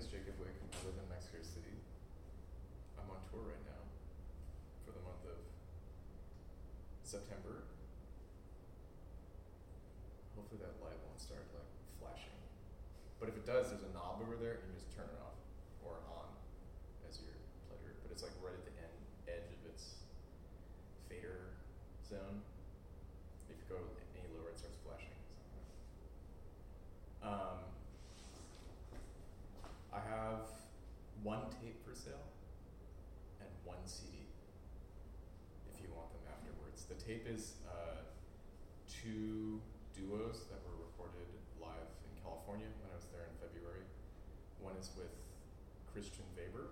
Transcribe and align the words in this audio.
is 0.00 0.08
Jacob 0.08 0.32
Wick. 0.40 0.56
I 0.56 0.80
live 0.88 0.96
in 0.96 1.04
Mexico 1.12 1.44
City. 1.44 1.76
I'm 2.96 3.04
on 3.12 3.20
tour 3.28 3.52
right 3.52 3.64
now 3.68 3.84
for 4.88 4.96
the 4.96 5.02
month 5.04 5.28
of 5.28 5.36
September. 7.04 7.68
Hopefully 10.32 10.56
that 10.64 10.72
light 10.80 10.96
won't 11.04 11.20
start 11.20 11.44
like 11.52 11.68
flashing. 12.00 12.40
But 13.20 13.28
if 13.28 13.36
it 13.36 13.44
does, 13.44 13.68
there's 13.68 13.84
a 13.84 13.92
knob 13.92 14.24
over 14.24 14.40
there 14.40 14.64
and 14.64 14.72
you 14.72 14.80
just 14.80 14.88
turn 14.96 15.04
it 15.04 15.20
off 15.20 15.36
or 15.84 16.00
on 16.16 16.32
as 17.04 17.20
your 17.20 17.36
pleasure. 17.68 17.92
But 18.00 18.16
it's 18.16 18.24
like 18.24 18.32
right 18.40 18.56
at 18.56 18.64
the 18.64 18.72
end 18.80 18.96
edge 19.28 19.52
of 19.52 19.60
its 19.68 20.00
fader 21.12 21.60
zone. 22.08 22.40
If 23.52 23.60
you 23.60 23.68
go 23.68 23.84
any 24.16 24.32
lower, 24.32 24.48
it 24.48 24.56
starts 24.56 24.80
flashing. 24.80 25.20
So, 25.52 25.60
um, 27.20 27.60
I 29.92 29.98
have 29.98 30.46
one 31.22 31.42
tape 31.60 31.82
for 31.84 31.94
sale 31.94 32.30
and 33.40 33.50
one 33.64 33.76
CD 33.90 34.22
if 35.74 35.82
you 35.82 35.90
want 35.90 36.14
them 36.14 36.22
afterwards. 36.30 36.86
The 36.86 36.98
tape 37.02 37.26
is 37.26 37.58
uh, 37.66 38.06
two 38.86 39.58
duos 39.98 40.46
that 40.54 40.62
were 40.62 40.78
recorded 40.78 41.26
live 41.58 41.90
in 42.06 42.12
California 42.22 42.70
when 42.78 42.94
I 42.94 42.96
was 42.96 43.10
there 43.10 43.26
in 43.26 43.34
February. 43.42 43.82
One 44.62 44.78
is 44.78 44.94
with 44.94 45.10
Christian 45.90 46.24
Weber, 46.38 46.70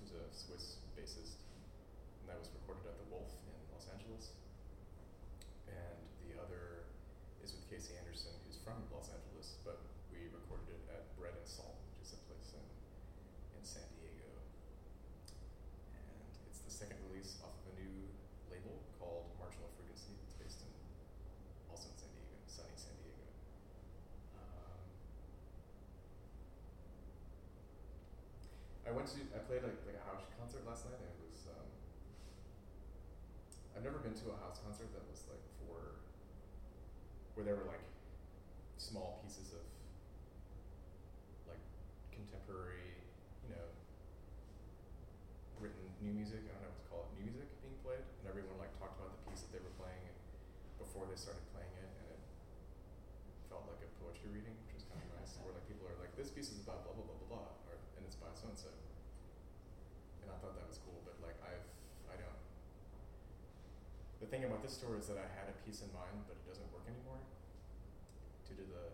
who's 0.00 0.16
a 0.16 0.24
Swiss 0.32 0.80
bassist, 0.96 1.44
and 2.24 2.32
that 2.32 2.40
was 2.40 2.48
recorded 2.56 2.88
at 2.88 2.96
the 2.96 3.08
Wolf 3.12 3.28
in 3.44 3.56
Los 3.68 3.84
Angeles. 3.92 4.32
And 5.68 6.00
the 6.24 6.40
other 6.40 6.88
is 7.44 7.52
with 7.52 7.68
Casey 7.68 7.92
Anderson, 8.00 8.32
who's 8.48 8.56
from 8.64 8.80
Los 8.88 9.12
Angeles, 9.12 9.60
but 9.68 9.84
we 10.08 10.32
recorded 10.32 10.72
it 10.72 10.82
at 10.88 11.04
Bread 11.20 11.36
and 11.36 11.44
Salt, 11.44 11.76
which 11.92 12.08
is 12.08 12.16
a 12.16 12.20
place 12.24 12.56
in, 12.56 12.64
in 13.58 13.62
San 13.66 13.84
Diego. 14.00 14.30
And 15.92 16.16
it's 16.48 16.64
the 16.64 16.72
second 16.72 16.96
release 17.10 17.36
off 17.44 17.52
of 17.52 17.74
a 17.74 17.74
new 17.76 18.08
label 18.48 18.80
called 18.96 19.28
Marginal 19.36 19.68
Frequency. 19.76 20.16
It's 20.24 20.38
based 20.40 20.64
in 20.64 20.72
also 21.68 21.90
in 21.90 21.96
San 22.00 22.10
Diego, 22.16 22.38
sunny 22.48 22.72
San 22.78 22.94
Diego. 23.02 23.26
Um, 24.38 24.80
I 28.88 28.90
went 29.04 29.12
to 29.20 29.36
I 29.36 29.44
played 29.44 29.60
like 29.60 29.76
like 29.84 30.00
a 30.00 30.04
house 30.08 30.24
concert 30.40 30.64
last 30.64 30.88
night 30.88 30.96
and 30.96 31.12
it 31.12 31.20
was 31.20 31.44
um, 31.52 31.68
I've 33.76 33.84
never 33.84 34.00
been 34.00 34.16
to 34.16 34.32
a 34.32 34.38
house 34.40 34.64
concert 34.64 34.88
that 34.96 35.04
was 35.12 35.28
like 35.28 35.44
for 35.60 36.00
where 37.36 37.44
there 37.44 37.52
were 37.60 37.68
like 37.68 37.84
small 38.80 39.20
pieces 39.20 39.52
of 39.52 39.64
like 41.44 41.60
contemporary, 42.16 42.96
you 43.44 43.52
know, 43.52 43.66
written 45.60 45.84
new 46.00 46.16
music. 46.16 46.40
I 46.48 46.56
don't 46.56 46.64
know 46.64 46.72
what 46.72 46.80
to 46.80 46.88
call 46.88 47.00
it, 47.04 47.20
new 47.20 47.28
music 47.28 47.52
being 47.60 47.76
played, 47.84 48.00
and 48.00 48.24
everyone 48.24 48.56
like 48.56 48.72
talked 48.80 48.96
about 48.96 49.12
the 49.20 49.22
piece 49.28 49.44
that 49.44 49.52
they 49.52 49.60
were 49.60 49.76
playing 49.76 50.16
before 50.80 51.04
they 51.04 51.18
started 51.20 51.44
playing 51.52 51.76
it, 51.76 51.90
and 51.92 52.08
it 52.08 52.20
felt 53.52 53.68
like 53.68 53.84
a 53.84 53.90
poetry 54.00 54.32
reading, 54.32 54.56
which 54.64 54.80
was 54.80 54.88
kind 54.88 55.04
of 55.04 55.12
nice. 55.20 55.36
Where 55.44 55.52
like 55.52 55.68
people 55.68 55.84
are 55.92 55.98
like, 56.00 56.16
this 56.16 56.32
piece 56.32 56.48
is 56.48 56.64
about 56.64 56.88
blah 56.88 56.96
blah 56.96 57.04
blah 57.04 57.18
blah 57.20 57.44
blah, 57.44 57.68
or 57.68 57.76
and 58.00 58.02
it's 58.08 58.16
by 58.16 58.32
so 58.32 58.48
and 58.48 58.56
so, 58.56 58.70
and 60.22 60.28
I 60.32 60.36
thought 60.40 60.54
that 60.56 60.68
was 60.68 60.78
cool. 60.84 61.00
But 61.04 61.16
like 61.24 61.36
I've 61.44 61.66
I 62.12 62.16
don't. 62.20 62.40
The 64.24 64.32
thing 64.32 64.48
about 64.48 64.64
this 64.64 64.72
story 64.72 64.96
is 64.96 65.12
that 65.12 65.20
I 65.20 65.28
had 65.36 65.52
a 65.52 65.56
piece 65.68 65.84
in 65.84 65.92
mind, 65.92 66.24
but 66.24 66.40
it 66.40 66.48
doesn't 66.48 66.64
work 66.72 66.88
anymore 66.88 67.20
due 68.48 68.56
to 68.56 68.64
the 68.64 68.88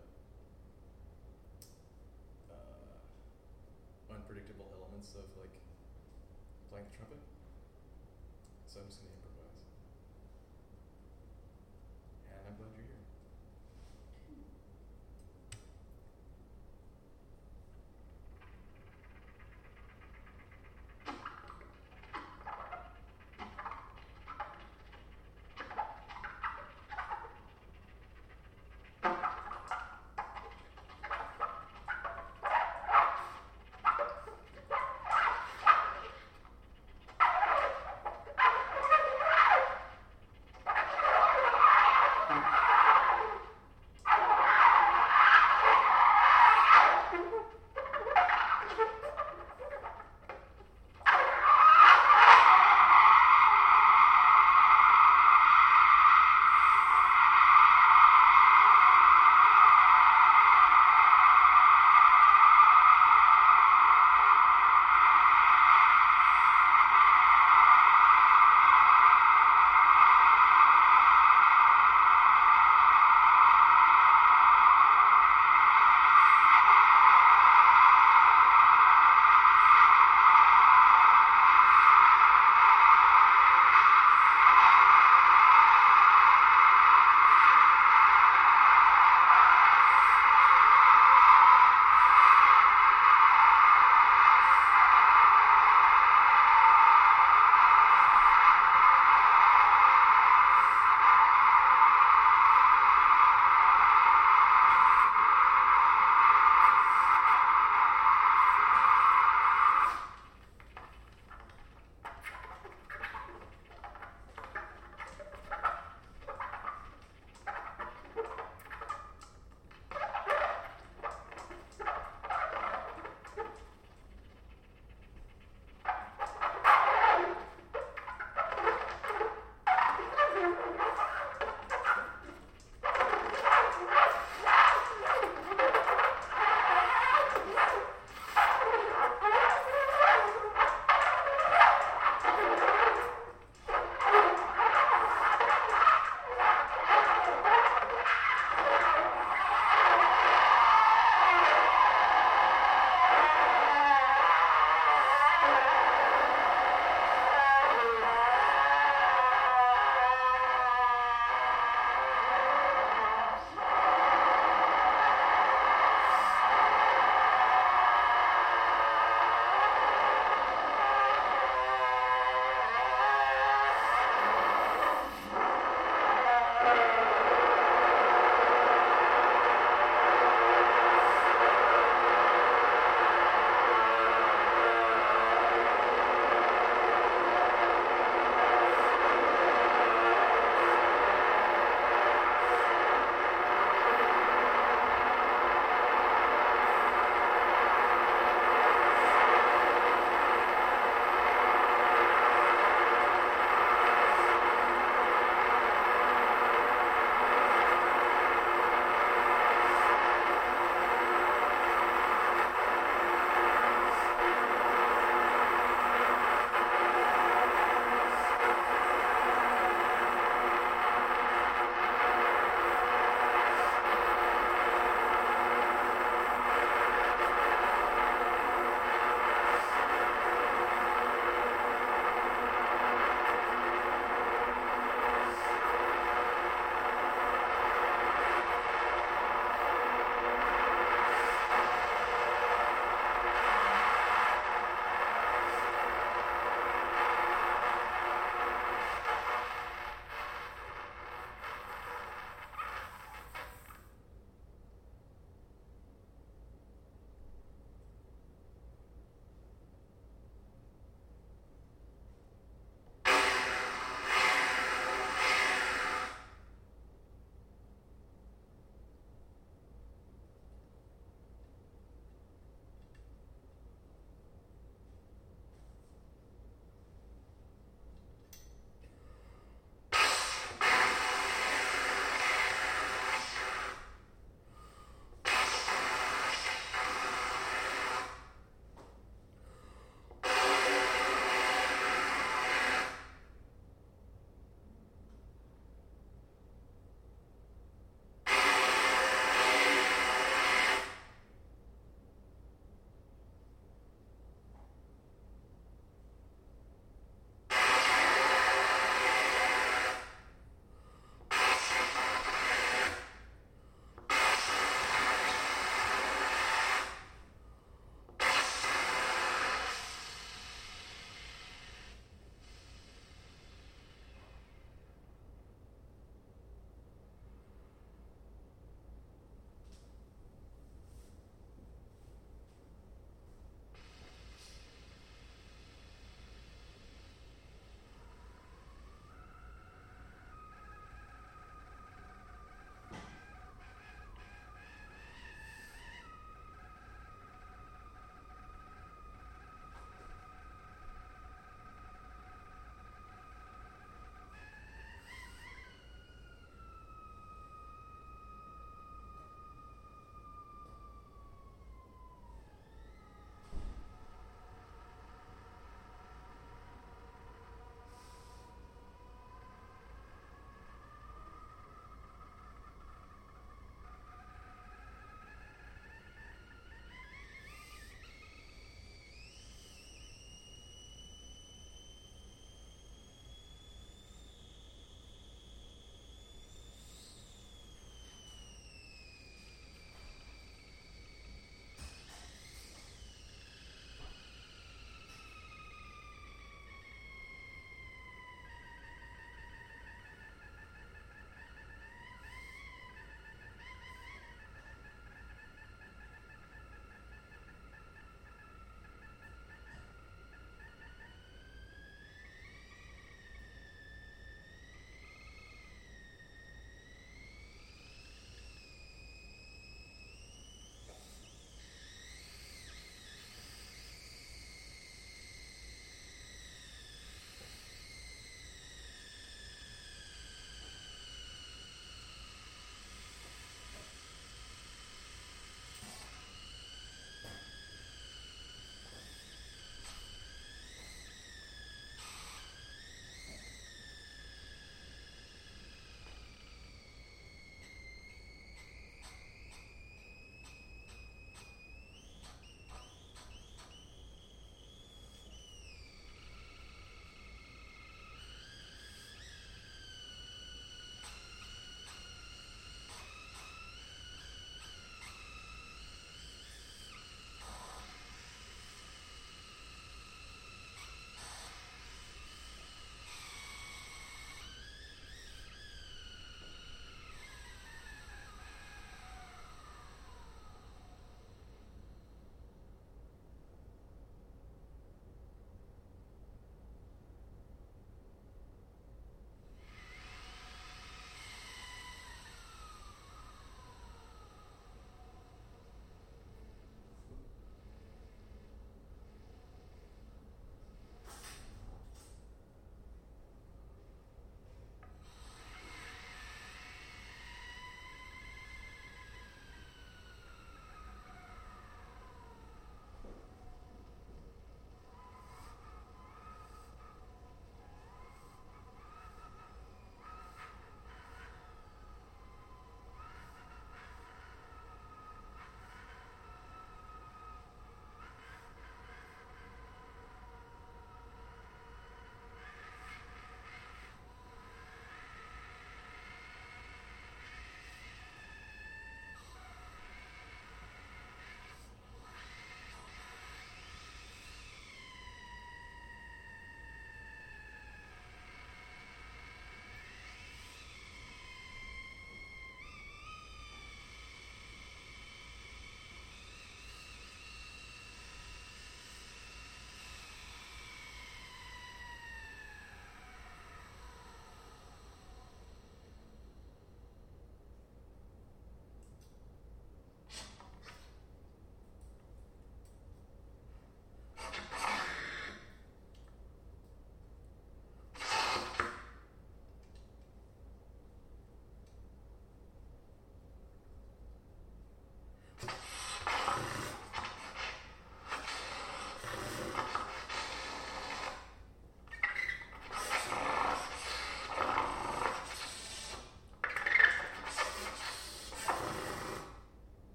uh, 2.50 2.98
unpredictable 4.10 4.66
elements 4.74 5.14
of 5.14 5.22
like 5.38 5.54
playing 6.66 6.90
the 6.90 6.94
trumpet. 6.98 7.22
So 8.66 8.82
I'm 8.82 8.90
just 8.90 9.06
gonna 9.06 9.19